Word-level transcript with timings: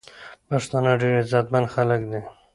پښتانه 0.49 0.91
ډیر 1.01 1.13
عزت 1.21 1.45
مند 1.53 1.67
خلک 1.75 2.01
دی. 2.11 2.21